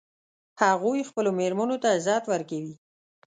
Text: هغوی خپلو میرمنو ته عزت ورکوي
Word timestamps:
هغوی 0.63 1.07
خپلو 1.09 1.29
میرمنو 1.39 1.75
ته 1.81 1.87
عزت 1.97 2.23
ورکوي 2.27 2.75